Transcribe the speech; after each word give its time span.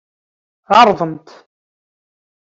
Ɛeṛḍemt-t. 0.77 1.27